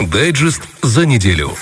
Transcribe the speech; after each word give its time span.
Дайджест 0.00 0.62
за 0.82 1.06
неделю. 1.06 1.52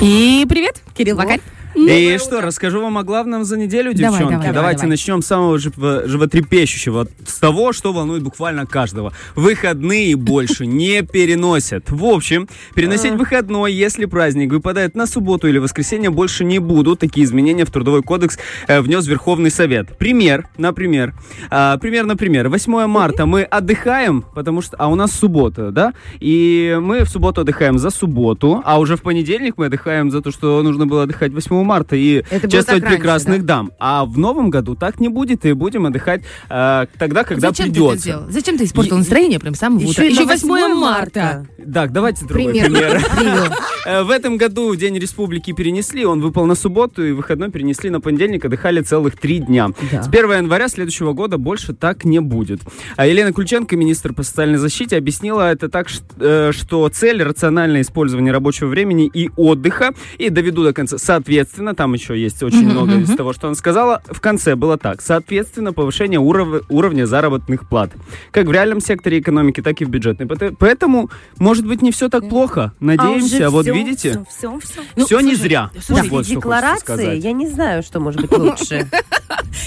И 0.00 0.44
привет, 0.48 0.82
Кирилл 0.96 1.16
Вакарь. 1.16 1.40
И 1.74 2.18
что, 2.18 2.40
расскажу 2.40 2.80
вам 2.80 2.98
о 2.98 3.02
главном 3.02 3.44
за 3.44 3.56
неделю, 3.56 3.92
Давай, 3.94 4.10
девчонки. 4.20 4.32
давай, 4.36 4.52
Давайте 4.52 4.80
давай. 4.82 4.90
начнем 4.90 5.22
с 5.22 5.26
самого 5.26 5.58
жив- 5.58 5.74
животрепещущего, 5.78 7.06
с 7.26 7.38
того, 7.38 7.72
что 7.72 7.92
волнует 7.92 8.22
буквально 8.22 8.66
каждого. 8.66 9.12
Выходные 9.34 10.16
больше 10.16 10.66
не 10.66 11.02
переносят. 11.02 11.90
В 11.90 12.04
общем, 12.04 12.48
переносить 12.74 13.12
выходной, 13.14 13.72
если 13.72 14.04
праздник 14.06 14.52
выпадает 14.52 14.94
на 14.94 15.06
субботу 15.06 15.48
или 15.48 15.58
воскресенье, 15.58 16.10
больше 16.10 16.44
не 16.44 16.58
будут. 16.58 17.00
Такие 17.00 17.24
изменения 17.24 17.64
в 17.64 17.70
Трудовой 17.70 18.02
кодекс 18.02 18.38
э, 18.68 18.80
внес 18.80 19.06
Верховный 19.06 19.50
Совет. 19.50 19.98
Пример, 19.98 20.48
например. 20.56 21.14
А, 21.50 21.76
пример, 21.78 22.06
например. 22.06 22.48
8 22.48 22.86
марта 22.86 23.26
мы 23.26 23.42
отдыхаем, 23.42 24.24
потому 24.34 24.62
что... 24.62 24.76
А 24.76 24.88
у 24.88 24.94
нас 24.94 25.12
суббота, 25.12 25.70
да? 25.70 25.92
И 26.20 26.78
мы 26.80 27.04
в 27.04 27.08
субботу 27.08 27.40
отдыхаем 27.42 27.78
за 27.78 27.90
субботу, 27.90 28.62
а 28.64 28.78
уже 28.78 28.96
в 28.96 29.02
понедельник 29.02 29.54
мы 29.56 29.66
отдыхаем 29.66 30.10
за 30.10 30.20
то, 30.20 30.30
что 30.30 30.62
нужно 30.62 30.86
было 30.86 31.02
отдыхать 31.04 31.32
8 31.32 31.63
марта 31.64 31.96
и 31.96 32.24
Это 32.30 32.48
чествовать 32.48 32.66
так 32.66 32.82
раньше, 32.82 32.96
прекрасных 32.96 33.44
дам. 33.44 33.72
А 33.78 34.04
в 34.04 34.18
новом 34.18 34.50
году 34.50 34.74
так 34.74 35.00
не 35.00 35.08
будет, 35.08 35.44
и 35.44 35.52
будем 35.52 35.86
отдыхать 35.86 36.22
э, 36.48 36.86
тогда, 36.98 37.24
когда 37.24 37.48
Зачем 37.48 37.66
ты 37.66 37.72
это 37.72 37.80
придется. 37.80 37.98
сделал? 37.98 38.24
Зачем 38.30 38.58
ты 38.58 38.64
испортил 38.64 38.96
настроение 38.98 39.38
прям 39.40 39.54
с 39.54 39.58
самого 39.58 39.84
утра? 39.84 40.04
Еще 40.04 40.08
и 40.08 40.12
Еще 40.12 40.20
на 40.22 40.32
8 40.32 40.48
8 40.48 40.74
марта. 40.74 41.46
Так, 41.72 41.92
давайте 41.92 42.24
другой 42.26 42.52
Пример. 42.52 42.70
пример. 42.70 43.52
Э, 43.86 44.02
В 44.02 44.08
этом 44.08 44.38
году 44.38 44.74
День 44.74 44.98
Республики 44.98 45.52
перенесли, 45.52 46.06
он 46.06 46.22
выпал 46.22 46.46
на 46.46 46.54
субботу, 46.54 47.04
и 47.04 47.12
выходной 47.12 47.50
перенесли 47.50 47.90
на 47.90 48.00
понедельник, 48.00 48.42
отдыхали 48.42 48.80
целых 48.80 49.18
три 49.18 49.40
дня. 49.40 49.68
Да. 49.92 50.02
С 50.02 50.08
1 50.08 50.30
января 50.32 50.68
следующего 50.68 51.12
года 51.12 51.36
больше 51.36 51.74
так 51.74 52.06
не 52.06 52.18
будет. 52.20 52.60
А 52.96 53.06
Елена 53.06 53.30
Ключенко, 53.34 53.76
министр 53.76 54.14
по 54.14 54.22
социальной 54.22 54.56
защите, 54.56 54.96
объяснила 54.96 55.52
это 55.52 55.68
так, 55.68 55.88
э, 56.18 56.52
что 56.54 56.88
цель 56.88 57.22
рациональное 57.22 57.82
использование 57.82 58.32
рабочего 58.32 58.68
времени 58.68 59.06
и 59.12 59.28
отдыха. 59.36 59.92
И 60.16 60.30
доведу 60.30 60.64
до 60.64 60.72
конца. 60.72 60.96
Соответственно, 60.96 61.74
там 61.74 61.92
еще 61.92 62.18
есть 62.18 62.42
очень 62.42 62.64
много 62.64 62.94
из 63.00 63.14
того, 63.14 63.34
что 63.34 63.48
она 63.48 63.54
сказала. 63.54 64.02
В 64.10 64.20
конце 64.22 64.54
было 64.56 64.78
так. 64.78 65.02
Соответственно, 65.02 65.74
повышение 65.74 66.20
уров- 66.20 66.64
уровня 66.70 67.04
заработных 67.04 67.68
плат. 67.68 67.90
Как 68.30 68.46
в 68.46 68.52
реальном 68.52 68.80
секторе 68.80 69.18
экономики, 69.18 69.60
так 69.60 69.82
и 69.82 69.84
в 69.84 69.90
бюджетной. 69.90 70.26
Поэтому, 70.58 71.10
может 71.54 71.66
быть, 71.66 71.82
не 71.82 71.92
все 71.92 72.08
так 72.08 72.28
плохо. 72.28 72.72
Надеемся. 72.80 73.46
А 73.46 73.50
вот 73.50 73.64
видите, 73.66 74.24
Все, 74.28 74.58
все. 74.58 74.82
Ну, 74.96 75.06
все 75.06 75.20
не 75.20 75.36
зря. 75.36 75.70
слушай, 75.80 76.08
Вот 76.08 76.26
декларации, 76.26 77.16
я 77.16 77.30
не 77.30 77.46
знаю, 77.46 77.84
что 77.84 78.00
может 78.00 78.22
быть 78.22 78.32
лучше. 78.32 78.88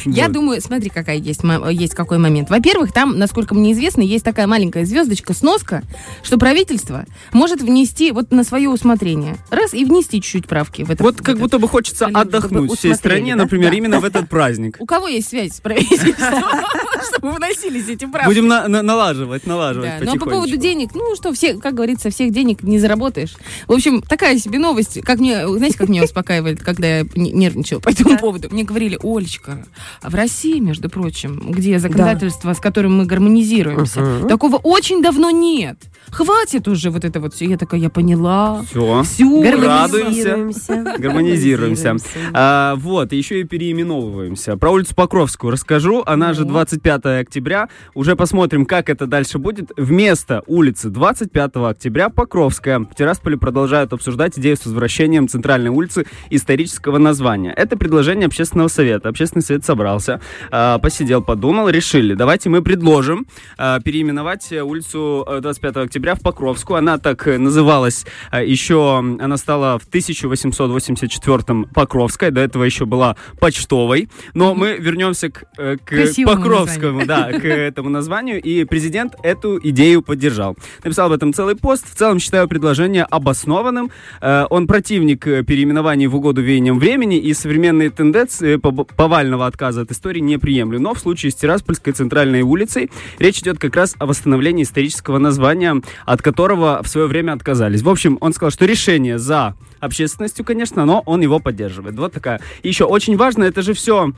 Я 0.05 0.27
думаю, 0.27 0.61
смотри, 0.61 0.89
какая 0.89 1.17
есть, 1.17 1.41
есть 1.71 1.95
какой 1.95 2.17
момент. 2.17 2.49
Во-первых, 2.49 2.91
там, 2.91 3.17
насколько 3.17 3.55
мне 3.55 3.71
известно, 3.71 4.01
есть 4.01 4.23
такая 4.25 4.47
маленькая 4.47 4.85
звездочка, 4.85 5.33
сноска, 5.33 5.81
что 6.23 6.37
правительство 6.37 7.05
может 7.31 7.61
внести 7.61 8.11
вот 8.11 8.31
на 8.31 8.43
свое 8.43 8.69
усмотрение. 8.69 9.37
Раз 9.49 9.73
и 9.73 9.85
внести 9.85 10.21
чуть-чуть 10.21 10.47
правки 10.47 10.83
в 10.83 10.91
это. 10.91 11.03
Вот 11.03 11.21
как 11.21 11.37
будто 11.37 11.59
бы 11.59 11.67
хочется 11.67 12.07
отдохнуть 12.07 12.77
всей 12.77 12.95
стране, 12.95 13.35
например, 13.35 13.73
именно 13.73 13.99
в 13.99 14.05
этот 14.05 14.29
праздник. 14.29 14.77
У 14.79 14.85
кого 14.85 15.07
есть 15.07 15.29
связь 15.29 15.55
с 15.55 15.61
правительством, 15.61 16.43
чтобы 17.09 17.31
вносились 17.31 17.87
эти 17.87 18.05
правки? 18.05 18.27
Будем 18.27 18.47
на- 18.47 18.67
на- 18.67 18.81
налаживать, 18.81 19.45
налаживать 19.45 19.99
Да, 19.99 20.05
Ну 20.05 20.15
а 20.15 20.19
по 20.19 20.29
поводу 20.29 20.57
денег, 20.57 20.91
ну 20.93 21.15
что, 21.15 21.33
все, 21.33 21.55
как 21.55 21.75
говорится, 21.77 22.09
всех 22.09 22.31
денег 22.33 22.63
не 22.63 22.79
заработаешь. 22.79 23.35
В 23.67 23.71
общем, 23.71 24.01
такая 24.01 24.37
себе 24.39 24.59
новость. 24.59 24.99
Как 25.01 25.19
мне, 25.19 25.47
знаете, 25.47 25.77
как 25.77 25.87
меня 25.89 26.03
успокаивает, 26.03 26.61
когда 26.61 26.87
я 26.97 27.05
не- 27.15 27.31
нервничала 27.31 27.79
по 27.79 27.89
этому 27.89 28.17
поводу? 28.17 28.49
Мне 28.51 28.63
говорили, 28.63 28.99
Олечка, 29.03 29.65
а 30.01 30.09
в 30.09 30.15
России, 30.15 30.59
между 30.59 30.89
прочим, 30.89 31.51
где 31.51 31.79
законодательство, 31.79 32.53
с 32.53 32.59
которым 32.59 32.97
мы 32.97 33.05
гармонизируемся, 33.05 34.27
такого 34.27 34.55
очень 34.57 35.01
давно 35.01 35.29
нет. 35.31 35.77
Хватит 36.09 36.67
уже 36.67 36.89
вот 36.89 37.03
это 37.05 37.19
вот 37.19 37.33
все. 37.33 37.45
Я 37.45 37.57
такая, 37.57 37.79
я 37.81 37.89
поняла. 37.89 38.63
Все. 38.69 39.03
Всю. 39.03 39.41
Гармонизируемся. 39.41 40.95
Гармонизируемся. 40.97 41.95
А, 42.33 42.75
вот, 42.75 43.11
еще 43.13 43.41
и 43.41 43.43
переименовываемся. 43.43 44.57
Про 44.57 44.71
улицу 44.71 44.95
Покровскую 44.95 45.51
расскажу. 45.51 46.03
Она 46.05 46.33
же 46.33 46.41
Ну. 46.43 46.49
25 46.49 47.19
октября. 47.21 47.69
Уже 47.93 48.15
посмотрим, 48.15 48.65
как 48.65 48.89
это 48.89 49.05
дальше 49.05 49.37
будет. 49.37 49.71
Вместо 49.77 50.43
улицы 50.47 50.89
25 50.89 51.55
октября 51.69 52.09
Покровская. 52.09 52.79
В 52.79 52.93
Тирасполе 52.95 53.37
продолжают 53.37 53.93
обсуждать 53.93 54.37
идею 54.39 54.57
с 54.57 54.65
возвращением 54.65 55.27
центральной 55.27 55.69
улицы 55.69 56.05
исторического 56.29 56.97
названия. 56.97 57.51
Это 57.51 57.77
предложение 57.77 58.27
общественного 58.27 58.67
совета. 58.67 59.09
Общественный 59.09 59.43
совет 59.43 59.65
собрался, 59.65 60.21
а, 60.51 60.79
посидел, 60.79 61.21
подумал, 61.21 61.69
решили. 61.69 62.13
Давайте 62.13 62.49
мы 62.49 62.61
предложим 62.61 63.27
а, 63.57 63.79
переименовать 63.79 64.51
э, 64.51 64.61
улицу 64.61 65.25
э, 65.27 65.39
25 65.41 65.77
октября 65.77 66.15
в 66.15 66.21
Покровскую. 66.21 66.77
Она 66.77 66.97
так 66.97 67.27
э, 67.27 67.37
называлась 67.37 68.05
а, 68.31 68.41
еще, 68.41 68.97
она 68.99 69.37
стала 69.37 69.79
в 69.79 69.87
1884 69.87 71.65
Покровская, 71.73 72.31
до 72.31 72.41
этого 72.41 72.63
еще 72.63 72.85
была 72.85 73.15
Почтовой. 73.39 74.09
Но 74.33 74.55
мы 74.55 74.77
вернемся 74.77 75.29
к, 75.29 75.43
э, 75.57 75.77
к 75.77 75.85
Красивому 75.85 76.37
Покровскому, 76.37 77.05
да, 77.05 77.31
к 77.31 77.45
этому 77.45 77.89
названию. 77.89 78.41
И 78.41 78.63
президент 78.63 79.15
эту 79.23 79.59
идею 79.61 80.01
поддержал. 80.01 80.55
Написал 80.83 81.07
об 81.07 81.13
этом 81.13 81.33
целый 81.33 81.55
пост. 81.57 81.85
В 81.89 81.95
целом 81.95 82.19
считаю 82.19 82.47
предложение 82.47 83.03
обоснованным. 83.03 83.91
Э, 84.21 84.45
Он 84.49 84.67
противник 84.67 85.27
э, 85.27 85.43
переименований 85.43 86.07
в 86.07 86.15
угоду 86.15 86.41
веяниям 86.41 86.79
времени 86.79 87.17
и 87.17 87.33
современные 87.33 87.89
тенденции 87.89 88.55
поб- 88.55 88.89
повального 88.95 89.45
отказа 89.45 89.81
от 89.81 89.91
истории 89.91 90.19
не 90.19 90.37
приемлю. 90.37 90.79
Но 90.79 90.93
в 90.93 90.99
случае 90.99 91.31
с 91.31 91.35
Тираспольской 91.35 91.93
центральной 91.93 92.41
улицей 92.41 92.89
речь 93.19 93.39
идет 93.39 93.59
как 93.59 93.75
раз 93.75 93.95
о 93.99 94.05
восстановлении 94.05 94.63
исторического 94.63 95.17
названия, 95.17 95.81
от 96.05 96.21
которого 96.21 96.81
в 96.83 96.87
свое 96.87 97.07
время 97.07 97.33
отказались. 97.33 97.81
В 97.81 97.89
общем, 97.89 98.17
он 98.21 98.33
сказал, 98.33 98.51
что 98.51 98.65
решение 98.65 99.17
за 99.17 99.55
общественностью, 99.79 100.45
конечно, 100.45 100.85
но 100.85 101.03
он 101.05 101.21
его 101.21 101.39
поддерживает. 101.39 101.95
Вот 101.95 102.13
такая. 102.13 102.41
И 102.63 102.67
еще 102.67 102.85
очень 102.85 103.17
важно, 103.17 103.43
это 103.43 103.61
же 103.61 103.73
все 103.73 104.11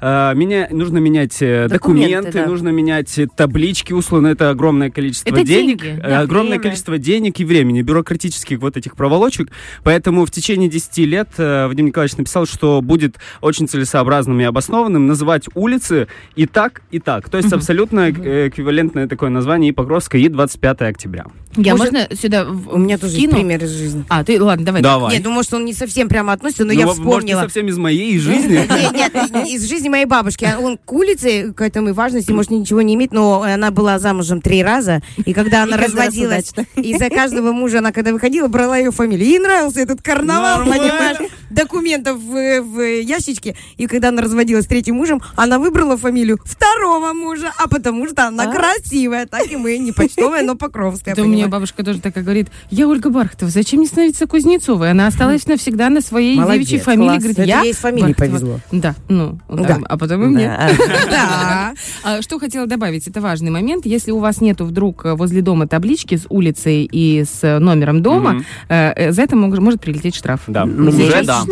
меня, 0.00 0.68
нужно 0.70 0.98
менять 0.98 1.36
э, 1.40 1.68
Документы, 1.68 2.14
документы, 2.16 2.38
да. 2.40 2.46
нужно 2.46 2.68
менять 2.68 3.18
э, 3.18 3.26
таблички, 3.34 3.92
условно, 3.92 4.26
это 4.28 4.50
огромное 4.50 4.90
количество 4.90 5.28
Это 5.30 5.42
денег, 5.42 5.82
деньги, 5.82 5.98
э, 6.02 6.08
да, 6.10 6.20
огромное 6.20 6.50
время. 6.52 6.62
количество 6.64 6.98
денег 6.98 7.40
и 7.40 7.44
времени, 7.44 7.82
бюрократических 7.82 8.58
вот 8.58 8.76
этих 8.76 8.94
проволочек. 8.96 9.48
Поэтому 9.84 10.26
в 10.26 10.30
течение 10.30 10.68
10 10.68 10.98
лет 10.98 11.28
э, 11.38 11.66
Вадим 11.66 11.86
Николаевич 11.86 12.16
написал, 12.18 12.46
что 12.46 12.80
будет 12.82 13.16
очень 13.40 13.68
целесообразным 13.68 14.38
и 14.40 14.44
обоснованным 14.44 15.06
называть 15.06 15.44
улицы 15.54 16.08
и 16.34 16.46
так, 16.46 16.82
и 16.90 16.98
так. 16.98 17.28
То 17.30 17.38
есть 17.38 17.52
абсолютно 17.52 18.10
э, 18.10 18.48
эквивалентное 18.48 19.08
такое 19.08 19.30
название 19.30 19.70
и 19.70 19.72
Покровская, 19.72 20.20
и 20.20 20.28
25 20.28 20.82
октября. 20.82 21.26
Я 21.56 21.74
Может, 21.74 21.92
можно 21.94 22.14
сюда 22.14 22.44
в- 22.44 22.74
У 22.74 22.76
меня 22.78 22.98
тоже 22.98 23.16
есть 23.16 23.30
пример 23.30 23.64
из 23.64 23.70
жизни. 23.70 24.04
А, 24.10 24.22
ты, 24.24 24.40
ладно, 24.42 24.66
давай. 24.66 24.82
Давай. 24.82 25.14
Нет, 25.14 25.24
ну 25.24 25.30
может 25.30 25.54
он 25.54 25.64
не 25.64 25.72
совсем 25.72 26.06
прямо 26.06 26.34
относится, 26.34 26.64
но 26.66 26.72
Ну, 26.74 26.78
я 26.78 26.84
может, 26.84 26.98
не 27.02 27.04
вспомнила. 27.08 27.40
совсем 27.40 27.68
из 27.68 27.78
моей 27.78 28.18
жизни. 28.18 28.56
Нет, 28.96 29.14
нет, 29.32 29.48
из 29.48 29.66
жизни 29.66 29.85
моей 29.88 30.04
бабушки. 30.06 30.44
А 30.44 30.58
Он 30.58 30.78
к 30.78 30.92
улице, 30.92 31.52
к 31.52 31.60
этому 31.60 31.92
важности, 31.94 32.30
может, 32.30 32.50
ничего 32.50 32.82
не 32.82 32.94
имеет, 32.94 33.12
но 33.12 33.42
она 33.42 33.70
была 33.70 33.98
замужем 33.98 34.40
три 34.40 34.62
раза, 34.62 35.02
и 35.24 35.32
когда 35.32 35.62
она 35.64 35.76
И 35.76 35.80
разводилась, 35.80 36.52
и 36.76 36.96
за 36.96 37.08
каждого 37.10 37.52
мужа 37.52 37.78
она, 37.78 37.92
когда 37.92 38.12
выходила, 38.12 38.48
брала 38.48 38.76
ее 38.76 38.90
фамилию. 38.90 39.28
Ей 39.28 39.38
нравился 39.38 39.80
этот 39.80 40.02
карнавал, 40.02 40.58
Нормально. 40.58 40.84
понимаешь, 40.84 41.16
документов 41.50 42.18
в, 42.18 42.60
в 42.62 43.00
ящичке. 43.02 43.56
И 43.76 43.86
когда 43.86 44.08
она 44.08 44.22
разводилась 44.22 44.64
с 44.64 44.68
третьим 44.68 44.96
мужем, 44.96 45.20
она 45.36 45.58
выбрала 45.58 45.96
фамилию 45.96 46.38
второго 46.44 47.12
мужа, 47.12 47.52
а 47.58 47.68
потому 47.68 48.06
что 48.08 48.26
она 48.26 48.44
А? 48.44 48.52
красивая. 48.52 49.26
Так 49.26 49.50
и 49.50 49.56
мы, 49.56 49.78
не 49.78 49.92
почтовая, 49.92 50.42
но 50.42 50.54
покровская. 50.56 51.14
Это 51.14 51.22
у 51.22 51.26
меня 51.26 51.48
бабушка 51.48 51.84
тоже 51.84 52.00
такая 52.00 52.24
говорит, 52.24 52.48
я 52.70 52.88
Ольга 52.88 53.10
Бархатова, 53.10 53.50
зачем 53.50 53.80
мне 53.80 53.88
становиться 53.88 54.26
Кузнецовой? 54.26 54.90
Она 54.90 55.06
осталась 55.06 55.46
навсегда 55.46 55.88
на 55.90 56.00
своей 56.00 56.36
девичьей 56.36 56.80
фамилии. 56.80 57.18
Говорит, 57.18 57.38
я 57.38 57.62
фамилией 57.72 58.14
Бархатова». 58.14 58.38
повезло. 58.38 58.60
Да, 58.72 58.94
ну, 59.08 59.38
Да. 59.48 59.75
А 59.84 59.98
потом 59.98 60.24
и 60.24 60.26
мне. 60.26 60.58
Да. 61.10 61.74
А 62.02 62.22
что 62.22 62.38
хотела 62.38 62.66
добавить, 62.66 63.06
это 63.08 63.20
важный 63.20 63.50
момент. 63.50 63.86
Если 63.86 64.10
у 64.10 64.18
вас 64.18 64.40
нету 64.40 64.64
вдруг 64.64 65.04
э, 65.04 65.14
возле 65.14 65.42
дома 65.42 65.66
таблички 65.66 66.16
с 66.16 66.26
улицей 66.28 66.88
и 66.90 67.24
с 67.24 67.42
э, 67.42 67.58
номером 67.58 68.02
дома, 68.02 68.44
э, 68.68 69.12
за 69.12 69.22
это 69.22 69.36
может 69.36 69.80
прилететь 69.80 70.14
штраф. 70.14 70.42
Да, 70.46 70.64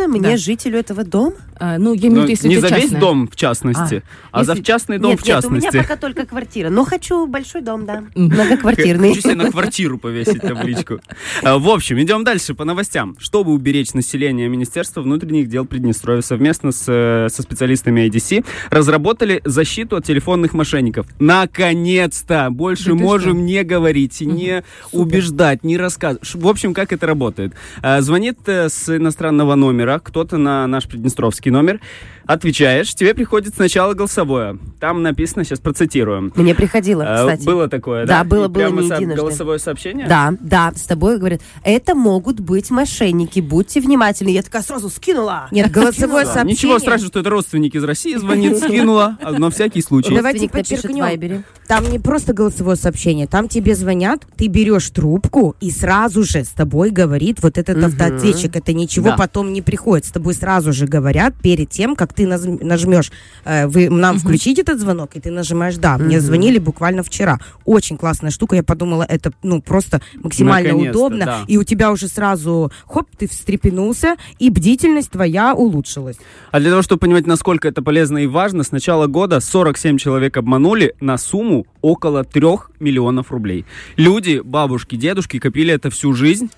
Мне 0.06 0.36
жителю 0.36 0.78
этого 0.78 1.04
дома? 1.04 1.34
А, 1.58 1.78
ну, 1.78 1.92
я 1.94 2.08
имею 2.08 2.12
в 2.12 2.14
Ну, 2.14 2.20
виду, 2.22 2.30
если 2.30 2.48
не 2.48 2.56
за 2.58 2.68
весь 2.68 2.82
частная. 2.82 3.00
дом, 3.00 3.28
в 3.28 3.36
частности, 3.36 4.02
а, 4.32 4.40
Если- 4.40 4.54
за 4.54 4.62
частный 4.62 4.98
дом, 4.98 5.10
нет, 5.12 5.20
в 5.20 5.26
нет, 5.26 5.44
у 5.44 5.50
меня 5.50 5.60
частности. 5.62 5.88
пока 5.88 5.96
только 6.00 6.26
квартира. 6.26 6.70
Но 6.70 6.84
хочу 6.84 7.26
большой 7.26 7.62
дом, 7.62 7.86
да. 7.86 8.04
Многоквартирный. 8.14 9.10
Хочу 9.10 9.20
себе 9.22 9.34
на 9.34 9.50
квартиру 9.50 9.98
повесить 9.98 10.40
табличку. 10.42 11.00
А, 11.42 11.58
В 11.58 11.68
общем, 11.68 12.00
идем 12.00 12.24
дальше 12.24 12.54
по 12.54 12.64
новостям. 12.64 13.16
Чтобы 13.18 13.52
уберечь 13.52 13.94
население, 13.94 14.48
Министерство 14.48 15.00
внутренних 15.02 15.48
дел 15.48 15.64
Приднестровья 15.64 16.20
совместно 16.22 16.72
с, 16.72 16.84
э, 16.88 17.28
со 17.30 17.42
специалистами 17.42 18.00
IDC 18.08 18.44
разработали 18.70 19.40
защиту 19.44 19.96
от 19.96 20.04
телефонных 20.04 20.52
мошенников. 20.54 21.06
Наконец-то! 21.18 22.48
Больше 22.50 22.94
можем 22.94 23.46
не 23.46 23.62
говорить, 23.62 24.20
не 24.20 24.62
убеждать, 24.92 25.64
не 25.64 25.76
рассказывать. 25.76 26.34
В 26.34 26.48
общем, 26.48 26.74
как 26.74 26.92
это 26.92 27.06
работает? 27.06 27.52
А, 27.82 28.00
Звонит 28.00 28.38
э, 28.46 28.68
с 28.68 28.88
иностранного 28.96 29.54
номера 29.54 29.98
кто-то 29.98 30.36
на 30.36 30.66
наш 30.66 30.86
приднестровский 30.86 31.43
символический 31.44 31.50
номер, 31.50 31.80
отвечаешь, 32.26 32.94
тебе 32.94 33.14
приходит 33.14 33.54
сначала 33.54 33.92
голосовое. 33.94 34.58
Там 34.80 35.02
написано, 35.02 35.44
сейчас 35.44 35.60
процитирую. 35.60 36.32
Мне 36.36 36.54
приходило, 36.54 37.02
Э, 37.02 37.16
кстати. 37.18 37.44
Было 37.44 37.68
такое, 37.68 38.06
Да, 38.06 38.18
да? 38.18 38.24
было, 38.24 38.44
И 38.46 38.48
было 38.48 38.54
прямо 38.64 38.82
не 38.82 38.88
со- 38.88 38.94
единожды. 38.94 39.20
голосовое 39.20 39.58
сообщение? 39.58 40.06
Да, 40.08 40.32
да, 40.40 40.72
с 40.74 40.82
тобой 40.82 41.18
говорят, 41.18 41.42
это 41.62 41.94
могут 41.94 42.40
быть 42.40 42.70
мошенники, 42.70 43.40
будьте 43.40 43.80
внимательны. 43.80 44.30
Я 44.30 44.42
такая 44.42 44.62
сразу 44.62 44.88
скинула. 44.88 45.48
Нет, 45.50 45.70
голосовое 45.70 46.24
сообщение. 46.24 46.54
Ничего 46.54 46.78
страшного, 46.78 47.10
что 47.10 47.20
это 47.20 47.30
родственник 47.30 47.74
из 47.74 47.84
России 47.84 48.16
звонит, 48.16 48.56
скинула, 48.58 49.18
а, 49.22 49.32
на 49.32 49.50
всякий 49.50 49.82
случай. 49.82 50.14
Давайте 50.14 50.48
подчеркнем. 50.48 51.00
Вайбере. 51.04 51.42
Там 51.66 51.90
не 51.90 51.98
просто 51.98 52.32
голосовое 52.32 52.76
сообщение, 52.76 53.26
там 53.26 53.48
тебе 53.48 53.74
звонят, 53.74 54.22
ты 54.36 54.46
берешь 54.48 54.88
трубку, 54.90 55.56
и 55.60 55.70
сразу 55.70 56.22
же 56.22 56.44
с 56.44 56.48
тобой 56.50 56.90
говорит 56.90 57.42
вот 57.42 57.58
этот 57.58 57.76
Мгм. 57.76 57.86
автоответчик. 57.86 58.56
Это 58.56 58.72
ничего 58.72 59.10
Да. 59.10 59.16
потом 59.16 59.52
не 59.52 59.60
приходит. 59.62 60.06
С 60.06 60.10
тобой 60.10 60.34
сразу 60.34 60.72
же 60.72 60.86
говорят 60.86 61.33
перед 61.42 61.70
тем, 61.70 61.96
как 61.96 62.12
ты 62.12 62.26
нажмешь, 62.26 63.12
э, 63.44 63.66
вы 63.66 63.90
нам 63.90 64.18
включить 64.18 64.58
этот 64.58 64.80
звонок, 64.80 65.10
и 65.14 65.20
ты 65.20 65.30
нажимаешь 65.30 65.76
«да». 65.76 65.98
Мне 65.98 66.20
звонили 66.20 66.58
буквально 66.58 67.02
вчера. 67.02 67.38
Очень 67.64 67.96
классная 67.96 68.30
штука. 68.30 68.56
Я 68.56 68.62
подумала, 68.62 69.04
это 69.08 69.32
ну 69.42 69.60
просто 69.60 70.00
максимально 70.16 70.70
Наконец-то, 70.70 70.98
удобно. 70.98 71.24
да. 71.24 71.44
И 71.46 71.56
у 71.58 71.64
тебя 71.64 71.92
уже 71.92 72.08
сразу, 72.08 72.72
хоп, 72.86 73.08
ты 73.16 73.28
встрепенулся, 73.28 74.16
и 74.38 74.50
бдительность 74.50 75.10
твоя 75.10 75.54
улучшилась. 75.54 76.16
А 76.50 76.60
для 76.60 76.70
того, 76.70 76.82
чтобы 76.82 77.00
понимать, 77.00 77.26
насколько 77.26 77.68
это 77.68 77.82
полезно 77.82 78.18
и 78.18 78.26
важно, 78.26 78.62
с 78.62 78.72
начала 78.72 79.06
года 79.06 79.40
47 79.40 79.98
человек 79.98 80.36
обманули 80.36 80.94
на 81.00 81.18
сумму 81.18 81.66
около 81.80 82.24
3 82.24 82.44
миллионов 82.80 83.30
рублей. 83.30 83.64
Люди, 83.96 84.40
бабушки, 84.44 84.96
дедушки 84.96 85.38
копили 85.38 85.72
это 85.74 85.90
всю 85.90 86.12
жизнь. 86.14 86.50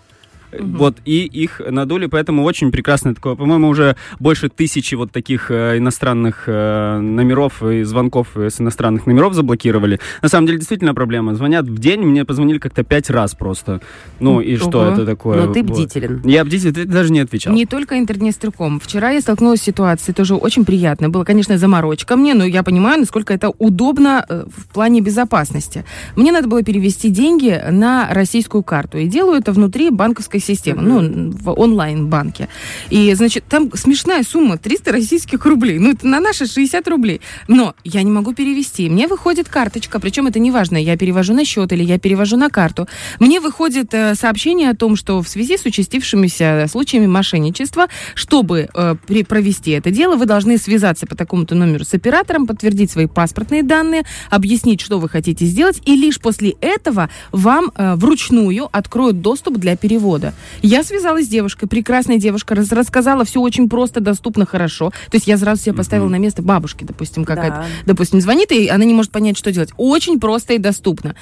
Э, 0.53 0.59
Вот, 0.63 0.97
и 1.05 1.25
их 1.25 1.61
надули, 1.69 2.07
поэтому 2.07 2.45
очень 2.45 2.71
прекрасное 2.71 3.15
такое. 3.15 3.35
По-моему, 3.35 3.69
уже 3.69 3.97
больше 4.19 4.49
тысячи 4.49 4.95
вот 4.95 5.13
таких 5.13 5.51
э, 5.51 5.79
иностранных 5.79 6.45
э, 6.47 6.99
номеров 6.99 7.63
и 7.63 7.83
звонков 7.83 8.37
с 8.37 8.61
иностранных 8.61 9.07
номеров 9.07 9.35
заблокировали. 9.35 10.01
На 10.23 10.29
самом 10.29 10.47
деле, 10.47 10.59
действительно 10.59 10.95
проблема. 10.95 11.35
Звонят 11.35 11.67
в 11.67 11.79
день, 11.79 12.01
мне 12.01 12.25
позвонили 12.25 12.59
как-то 12.59 12.83
пять 12.85 13.11
раз 13.11 13.35
просто. 13.35 13.81
Ну, 14.21 14.41
и 14.41 14.57
что 14.57 14.81
Ого. 14.81 14.91
это 14.91 15.07
такое? 15.07 15.47
Но 15.47 15.53
ты 15.53 15.63
Вот. 15.63 15.73
бдителен. 15.73 16.23
Я 16.25 16.45
бдитель, 16.45 16.73
ты 16.73 16.85
даже 16.85 17.13
не 17.13 17.21
отвечал. 17.21 17.55
Не 17.55 17.67
только 17.67 17.99
интернет-стрелком. 17.99 18.81
Вчера 18.81 19.11
я 19.11 19.21
столкнулась 19.21 19.61
с 19.61 19.65
ситуацией, 19.65 20.15
тоже 20.15 20.35
очень 20.35 20.65
приятно. 20.65 21.09
Было, 21.09 21.25
конечно, 21.25 21.59
заморочка 21.59 22.17
мне, 22.17 22.35
но 22.35 22.45
я 22.45 22.63
понимаю, 22.63 23.01
насколько 23.01 23.35
это 23.35 23.51
удобно 23.59 24.25
э, 24.29 24.45
в 24.57 24.69
плане 24.73 25.01
безопасности. 25.01 25.85
Мне 26.17 26.33
надо 26.33 26.49
было 26.49 26.63
перевести 26.63 27.11
деньги 27.11 27.61
на 27.71 28.09
российскую 28.11 28.63
карту. 28.63 28.99
И 28.99 29.07
делаю 29.07 29.39
это 29.41 29.53
внутри 29.53 29.91
банковской 29.91 30.36
системы, 30.41 30.83
ну, 30.83 31.31
в 31.31 31.51
онлайн-банке. 31.51 32.49
И, 32.91 33.13
значит, 33.15 33.45
там 33.49 33.71
смешная 33.75 34.23
сумма, 34.23 34.59
300 34.59 34.93
российских 34.93 35.45
рублей. 35.45 35.79
Ну, 35.79 35.91
это 35.91 36.07
на 36.07 36.21
наши 36.21 36.47
60 36.47 36.89
рублей. 36.89 37.21
Но 37.49 37.75
я 37.85 38.03
не 38.03 38.11
могу 38.11 38.35
перевести. 38.35 38.89
Мне 38.89 39.09
выходит 39.09 39.49
карточка, 39.49 40.01
причем 40.01 40.27
это 40.27 40.39
не 40.39 40.51
важно, 40.51 40.77
я 40.77 40.97
перевожу 40.97 41.35
на 41.35 41.45
счет 41.45 41.73
или 41.73 41.83
я 41.83 41.99
перевожу 41.99 42.37
на 42.37 42.51
карту. 42.51 42.89
Мне 43.21 43.41
выходит 43.41 43.93
э, 43.95 44.15
сообщение 44.15 44.71
о 44.71 44.77
том, 44.77 44.97
что 44.97 45.23
в 45.23 45.29
связи 45.29 45.57
с 45.57 45.65
участившимися 45.65 46.67
случаями 46.71 47.07
мошенничества, 47.07 47.89
чтобы 48.15 48.69
э, 48.73 48.97
при- 49.07 49.25
провести 49.25 49.73
это 49.73 49.91
дело, 49.91 50.17
вы 50.17 50.27
должны 50.27 50.59
связаться 50.59 51.07
по 51.07 51.17
такому-то 51.17 51.55
номеру 51.55 51.85
с 51.85 51.95
оператором, 51.95 52.47
подтвердить 52.47 52.91
свои 52.91 53.07
паспортные 53.07 53.63
данные, 53.63 54.05
объяснить, 54.31 54.81
что 54.81 54.99
вы 54.99 55.09
хотите 55.09 55.45
сделать, 55.47 55.81
и 55.85 55.97
лишь 55.97 56.21
после 56.21 56.51
этого 56.61 57.11
вам 57.33 57.73
э, 57.75 57.95
вручную 57.97 58.69
откроют 58.73 59.21
доступ 59.21 59.59
для 59.59 59.77
перевода. 59.77 60.26
Я 60.63 60.83
связалась 60.83 61.27
с 61.27 61.29
девушкой, 61.29 61.67
прекрасная 61.67 62.17
девушка, 62.19 62.55
раз- 62.55 62.73
рассказала 62.73 63.25
все 63.25 63.41
очень 63.41 63.69
просто, 63.69 64.01
доступно, 64.01 64.47
хорошо. 64.47 64.91
То 65.11 65.15
есть 65.17 65.27
я 65.27 65.37
сразу 65.39 65.63
себя 65.63 65.75
поставила 65.75 66.09
на 66.09 66.19
место 66.19 66.43
бабушки, 66.43 66.85
допустим, 66.85 67.25
какая-то 67.25 67.57
Да. 67.59 67.67
допустим, 67.87 68.21
звонит, 68.21 68.53
и 68.53 68.69
она 68.69 68.85
не 68.85 68.95
может 68.95 69.11
понять, 69.13 69.37
что 69.39 69.53
делать. 69.53 69.71
Очень 69.77 70.21
просто 70.21 70.55
и 70.55 70.59
доступно. 70.59 71.15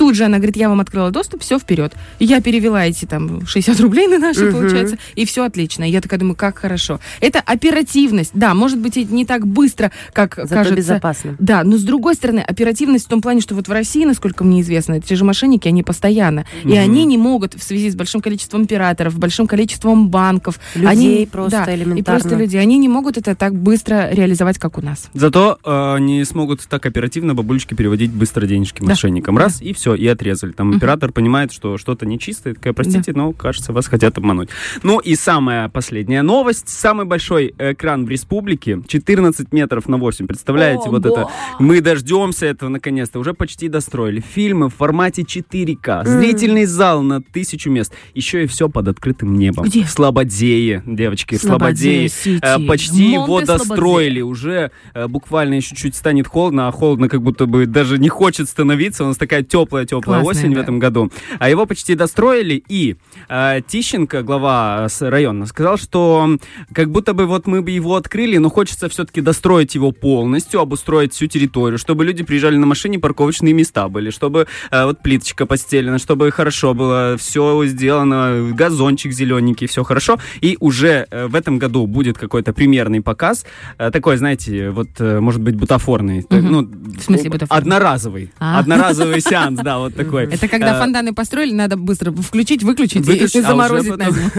Тут 0.00 0.14
же 0.16 0.24
она 0.24 0.38
говорит, 0.38 0.56
я 0.56 0.70
вам 0.70 0.80
открыла 0.80 1.10
доступ, 1.10 1.42
все 1.42 1.58
вперед. 1.58 1.92
Я 2.18 2.40
перевела 2.40 2.86
эти 2.86 3.04
там 3.04 3.44
60 3.46 3.78
рублей 3.80 4.06
на 4.08 4.16
наши, 4.18 4.44
Мгм. 4.46 4.52
получается, 4.54 4.96
и 5.14 5.26
все 5.26 5.44
отлично. 5.44 5.84
Я 5.84 6.00
такая 6.00 6.18
думаю, 6.18 6.36
как 6.36 6.56
хорошо. 6.56 7.00
Это 7.20 7.38
оперативность. 7.40 8.30
Да, 8.32 8.54
может 8.54 8.78
быть, 8.78 8.96
и 8.96 9.04
не 9.04 9.26
так 9.26 9.46
быстро, 9.46 9.92
как 10.14 10.36
Зато 10.36 10.48
кажется. 10.54 10.74
безопасно. 10.74 11.36
Да, 11.38 11.64
но 11.64 11.76
с 11.76 11.82
другой 11.82 12.14
стороны, 12.14 12.40
оперативность 12.40 13.04
в 13.04 13.08
том 13.08 13.20
плане, 13.20 13.42
что 13.42 13.54
вот 13.54 13.68
в 13.68 13.72
России, 13.72 14.06
насколько 14.06 14.42
мне 14.42 14.62
известно, 14.62 14.94
эти 14.94 15.12
же 15.12 15.22
мошенники, 15.24 15.68
они 15.68 15.82
постоянно. 15.82 16.46
И 16.64 16.68
Мгм. 16.68 16.78
они 16.78 17.04
не 17.04 17.18
могут 17.18 17.52
в 17.52 17.62
связи 17.62 17.90
с 17.90 17.94
большим 17.94 18.22
количеством 18.22 18.62
операторов, 18.62 19.18
большим 19.18 19.46
количеством 19.46 20.08
банков. 20.08 20.58
Людей 20.74 20.88
они, 20.88 21.28
просто 21.30 21.64
да, 21.66 21.72
И 21.72 21.76
элементарно. 21.76 22.20
просто 22.20 22.38
людей. 22.38 22.58
Они 22.58 22.78
не 22.78 22.88
могут 22.88 23.18
это 23.18 23.34
так 23.34 23.54
быстро 23.54 24.08
реализовать, 24.12 24.58
как 24.58 24.78
у 24.78 24.80
нас. 24.80 25.10
Зато 25.12 25.58
э, 25.62 25.98
не 26.00 26.24
смогут 26.24 26.62
так 26.68 26.86
оперативно 26.86 27.34
бабулечки 27.34 27.74
переводить 27.74 28.10
быстро 28.12 28.46
денежки 28.46 28.80
Да. 28.80 28.86
мошенникам. 28.88 29.36
Раз, 29.36 29.60
и 29.60 29.74
все, 29.74 29.89
и 29.94 30.06
отрезали. 30.06 30.52
Там 30.52 30.68
Мгм. 30.68 30.76
оператор 30.78 31.12
понимает, 31.12 31.52
что 31.52 31.78
что-то 31.78 32.06
нечистое. 32.06 32.54
Такая, 32.54 32.72
простите, 32.72 33.12
но, 33.14 33.32
кажется, 33.32 33.72
вас 33.72 33.86
хотят 33.86 34.18
обмануть. 34.18 34.48
Ну 34.82 34.98
и 34.98 35.14
самая 35.14 35.68
последняя 35.68 36.22
новость. 36.22 36.68
Самый 36.68 37.06
большой 37.06 37.54
экран 37.58 38.04
в 38.06 38.08
республике. 38.10 38.80
14 38.86 39.52
метров 39.52 39.88
на 39.88 39.96
8. 39.96 40.26
Представляете, 40.26 40.88
вот 40.90 41.04
это. 41.06 41.28
Мы 41.58 41.80
дождемся 41.80 42.46
этого 42.46 42.68
наконец-то. 42.68 43.18
Уже 43.18 43.34
почти 43.34 43.68
достроили. 43.68 44.20
Фильмы 44.20 44.68
в 44.68 44.74
формате 44.74 45.22
4К. 45.22 46.04
Зрительный 46.06 46.64
зал 46.64 47.02
на 47.02 47.20
тысячу 47.22 47.70
мест. 47.70 47.92
Еще 48.14 48.44
и 48.44 48.46
все 48.46 48.68
под 48.68 48.88
открытым 48.88 49.36
небом. 49.36 49.64
Где? 49.64 49.84
В 49.84 49.90
Слободее, 49.90 50.82
девочки, 50.86 51.36
в 51.36 51.40
Слободее. 51.40 52.08
Э, 52.42 52.58
Почти 52.66 53.12
его 53.12 53.40
достроили. 53.40 54.20
Уже 54.20 54.70
э, 54.94 55.06
буквально 55.08 55.54
еще 55.54 55.74
чуть 55.76 55.94
станет 55.94 56.26
холодно, 56.26 56.68
а 56.68 56.72
холодно 56.72 57.08
как 57.08 57.22
будто 57.22 57.46
бы 57.46 57.66
даже 57.66 57.98
не 57.98 58.08
хочет 58.08 58.48
становиться. 58.48 59.04
У 59.04 59.08
нас 59.08 59.16
такая 59.16 59.42
теплая-теплая 59.84 60.22
Классная, 60.22 60.42
осень 60.42 60.52
в 60.52 60.54
да. 60.56 60.62
этом 60.62 60.78
году. 60.78 61.10
А 61.38 61.48
его 61.48 61.66
почти 61.66 61.94
достроили. 61.94 62.62
И 62.68 62.96
э, 63.28 63.60
Тищенко, 63.66 64.22
глава 64.22 64.86
э, 64.88 65.08
района, 65.08 65.46
сказал, 65.46 65.76
что 65.76 66.36
как 66.72 66.90
будто 66.90 67.14
бы 67.14 67.26
вот 67.26 67.46
мы 67.46 67.62
бы 67.62 67.70
его 67.70 67.96
открыли, 67.96 68.38
но 68.38 68.50
хочется 68.50 68.88
все-таки 68.88 69.20
достроить 69.20 69.74
его 69.74 69.92
полностью, 69.92 70.60
обустроить 70.60 71.12
всю 71.12 71.26
территорию, 71.26 71.78
чтобы 71.78 72.04
люди 72.04 72.22
приезжали 72.22 72.56
на 72.56 72.66
машине, 72.66 72.98
парковочные 72.98 73.52
места 73.52 73.88
были, 73.88 74.10
чтобы 74.10 74.46
э, 74.70 74.84
вот 74.84 75.02
плиточка 75.02 75.46
постелена, 75.46 75.98
чтобы 75.98 76.30
хорошо 76.30 76.74
было 76.74 77.16
все 77.18 77.64
сделано, 77.66 78.50
газончик 78.52 79.12
зелененький, 79.12 79.66
все 79.66 79.84
хорошо. 79.84 80.18
И 80.40 80.56
уже 80.60 81.06
э, 81.10 81.26
в 81.26 81.34
этом 81.34 81.58
году 81.58 81.86
будет 81.86 82.18
какой-то 82.18 82.52
примерный 82.52 83.00
показ, 83.00 83.44
э, 83.78 83.90
такой, 83.90 84.16
знаете, 84.16 84.70
вот, 84.70 84.88
э, 84.98 85.20
может 85.20 85.40
быть, 85.40 85.56
бутафорный. 85.56 86.26
Мгм. 86.30 86.52
Ну, 86.52 86.62
В 86.98 87.02
смысле 87.02 87.30
бутафорный? 87.30 87.60
Одноразовый. 87.60 88.32
А. 88.38 88.58
Одноразовый 88.58 89.20
сеанс, 89.20 89.60
да, 89.60 89.69
вот 89.78 89.94
такой. 89.94 90.24
Это 90.24 90.48
когда 90.48 90.76
Э, 90.76 90.78
фонтаны 90.80 91.12
построили, 91.14 91.52
надо 91.52 91.76
быстро 91.76 92.12
включить, 92.12 92.62
выключить 92.62 93.08
и- 93.08 93.12
и 93.12 93.24
а 93.24 93.42
заморозить 93.42 93.96
на 93.96 94.10
зиму. 94.10 94.30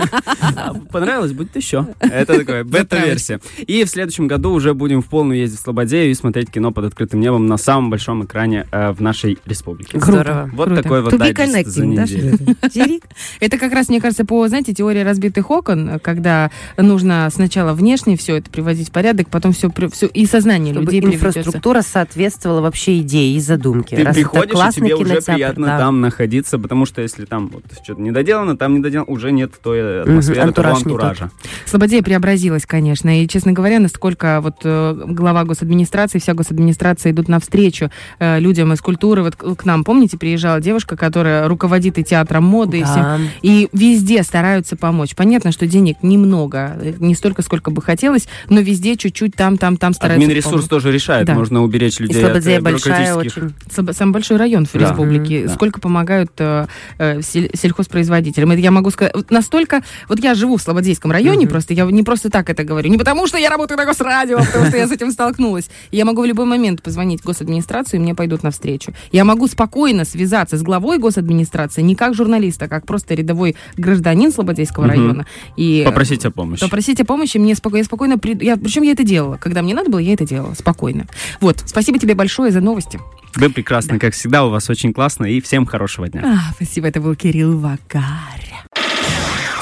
Понравилось? 0.92 1.32
Будет 1.32 1.56
еще. 1.56 1.88
Это 2.00 2.40
такое, 2.40 2.64
бета-версия. 2.64 3.40
И 3.66 3.84
в 3.84 3.90
следующем 3.90 4.28
году 4.28 4.52
уже 4.52 4.74
будем 4.74 5.02
в 5.02 5.06
полную 5.08 5.40
ездить 5.40 5.60
в 5.60 5.64
Слободею 5.64 6.12
и 6.12 6.14
смотреть 6.14 6.52
кино 6.52 6.72
под 6.72 6.86
открытым 6.86 7.20
небом 7.20 7.46
на 7.48 7.58
самом 7.58 7.90
большом 7.90 8.26
экране 8.26 8.68
э, 8.72 8.92
в 8.92 9.02
нашей 9.02 9.38
республике. 9.46 10.00
Здорово. 10.00 10.50
Вот 10.54 10.68
Круто. 10.68 10.84
такой 10.84 11.02
вот 11.02 11.18
дайджест 11.18 11.68
за 11.68 11.82
да? 11.82 11.88
неделю. 11.88 12.38
Это 13.40 13.58
как 13.58 13.74
раз, 13.74 13.90
мне 13.90 14.02
кажется, 14.02 14.26
по, 14.26 14.48
знаете, 14.48 14.74
теории 14.74 15.02
разбитых 15.02 15.50
окон, 15.52 16.00
когда 16.00 16.52
нужно 16.78 17.30
сначала 17.32 17.74
внешне 17.74 18.18
все 18.18 18.38
это 18.38 18.50
приводить 18.50 18.90
в 18.90 18.92
порядок, 18.92 19.30
потом 19.30 19.52
все, 19.54 19.72
все 19.92 20.08
и 20.08 20.26
сознание 20.26 20.74
Чтобы 20.74 20.86
людей 20.86 21.02
приведется. 21.02 21.28
инфраструктура 21.30 21.82
соответствовала 21.82 22.62
вообще 22.62 23.00
идее 23.00 23.36
и 23.36 23.40
задумке. 23.40 23.96
Ты 23.98 24.04
Раз 24.04 24.18
это 24.18 24.30
приходишь, 24.30 24.50
и 24.50 24.54
классный 24.54 24.88
тебе 24.90 24.98
уже 25.18 25.22
приятно 25.34 25.68
да. 25.68 25.78
там 25.80 26.02
находиться, 26.02 26.60
потому 26.60 26.86
что 26.86 27.02
если 27.02 27.26
там 27.26 27.48
вот 27.50 27.64
что-то 27.84 28.02
недоделано, 28.02 28.58
там 28.58 28.76
недоделано, 28.76 29.12
уже 29.12 29.32
нет 29.32 29.52
той 29.62 30.02
атмосферы, 30.02 30.36
того 30.36 30.48
антураж 30.48 30.78
тот. 30.80 30.88
антуража. 30.88 31.32
Слободея 31.66 32.02
преобразилась, 32.02 32.66
конечно, 32.66 33.22
и, 33.22 33.28
честно 33.28 33.52
говоря, 33.52 33.80
насколько 33.80 34.40
вот 34.42 34.58
э, 34.64 35.04
глава 35.08 35.44
госадминистрации, 35.44 36.20
вся 36.20 36.34
госадминистрация 36.34 37.12
идут 37.12 37.28
навстречу 37.28 37.90
э, 38.20 38.40
людям 38.40 38.74
из 38.74 38.82
культуры. 38.82 39.24
Вот 39.24 39.36
к 39.36 39.66
нам, 39.66 39.84
помните, 39.84 40.18
приезжала 40.18 40.60
девушка, 40.60 40.96
которая 40.98 41.48
руководит 41.48 41.98
и 41.98 42.04
театром 42.04 42.44
моды, 42.44 42.80
и 42.80 42.84
всем. 42.84 43.02
Да. 43.02 43.20
И 43.42 43.70
везде 43.74 44.24
стараются 44.24 44.76
помочь. 44.76 45.16
Понятно, 45.16 45.52
что 45.52 45.68
денег 45.68 45.98
немного, 46.02 46.78
не 47.00 47.16
столько, 47.16 47.42
сколько 47.42 47.72
бы 47.72 47.82
хотелось, 47.82 48.28
но 48.50 48.60
везде 48.62 48.96
чуть-чуть 48.96 49.36
там, 49.36 49.58
там, 49.58 49.78
там 49.78 49.94
стараются 49.94 50.24
Админресурс 50.24 50.54
помочь. 50.56 50.70
тоже 50.70 50.92
решает, 50.92 51.28
Да. 51.28 51.34
можно 51.36 51.62
уберечь 51.64 52.00
И 52.00 52.04
людей 52.04 52.18
от 52.24 52.30
э, 52.30 52.32
Слободея 52.32 52.62
большая 52.62 53.06
бюрократических 53.14 53.44
очень. 53.44 53.54
Сам- 53.72 53.94
Самый 53.94 54.12
большой 54.12 54.38
район 54.38 54.66
в 54.66 54.74
Да. 54.74 54.80
Республики, 55.02 55.44
Да. 55.48 55.54
сколько 55.54 55.80
помогают 55.80 56.32
э, 56.40 56.68
э, 56.98 57.20
сель- 57.22 57.50
сельхозпроизводителям. 57.56 58.52
Это 58.52 58.62
я 58.62 58.72
могу 58.72 58.92
сказать, 58.92 59.14
вот 59.16 59.32
настолько... 59.32 59.84
Вот 60.08 60.20
я 60.20 60.34
живу 60.36 60.58
в 60.58 60.62
Слободейском 60.62 61.12
районе, 61.12 61.48
просто 61.48 61.74
я 61.74 61.86
не 61.86 62.04
просто 62.04 62.30
так 62.30 62.50
это 62.50 62.64
говорю. 62.64 62.90
Не 62.90 62.98
потому, 62.98 63.28
что 63.28 63.38
я 63.38 63.50
работаю 63.50 63.78
на 63.78 63.86
госрадио, 63.86 64.38
а 64.38 64.44
потому 64.46 64.66
что 64.68 64.78
я 64.78 64.88
с 64.88 64.92
этим 64.92 65.12
столкнулась. 65.12 65.70
Я 65.92 66.06
могу 66.06 66.22
в 66.22 66.26
любой 66.26 66.46
момент 66.46 66.82
позвонить 66.82 67.22
в 67.22 67.26
госадминистрацию, 67.26 68.00
и 68.00 68.04
мне 68.04 68.16
пойдут 68.16 68.44
навстречу. 68.44 68.94
Я 69.12 69.26
могу 69.26 69.48
спокойно 69.48 70.06
связаться 70.06 70.58
с 70.58 70.62
главой 70.62 70.98
госадминистрации, 71.00 71.82
не 71.82 71.96
как 71.96 72.14
журналист, 72.14 72.62
а 72.64 72.68
как 72.68 72.86
просто 72.86 73.14
рядовой 73.16 73.56
гражданин 73.78 74.32
Слободейского 74.32 74.88
района. 74.88 75.26
И, 75.58 75.84
Попросить 75.86 76.26
о 76.26 76.32
помощи. 76.32 76.62
Попросите 76.62 77.04
о 77.04 77.06
помощи, 77.06 77.38
мне 77.38 77.56
спокойно, 77.56 77.82
я 77.82 77.86
спокойно 77.86 78.18
приду. 78.18 78.44
Я, 78.44 78.58
причем 78.58 78.84
я 78.84 78.92
это 78.92 79.04
делала. 79.04 79.38
Когда 79.38 79.62
мне 79.62 79.74
надо 79.74 79.90
было, 79.90 80.00
я 80.00 80.14
это 80.14 80.26
делала. 80.26 80.54
Спокойно. 80.54 81.06
Вот. 81.40 81.64
Спасибо 81.66 82.00
тебе 82.00 82.16
большое 82.16 82.52
за 82.52 82.62
новости. 82.62 83.00
Вы 83.36 83.50
прекрасны, 83.50 84.00
как 84.00 84.14
всегда, 84.14 84.46
у 84.46 84.50
вас 84.50 84.70
очень 84.70 84.94
классно, 84.94 85.26
и 85.26 85.42
всем 85.42 85.66
хорошего 85.66 86.08
дня. 86.08 86.24
А, 86.24 86.54
спасибо, 86.56 86.88
это 86.88 87.00
был 87.02 87.16
Кирилл 87.16 87.58
Вакарь. 87.58 88.52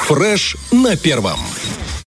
Фреш 0.08 0.56
на 0.72 0.96
первом. 0.98 1.40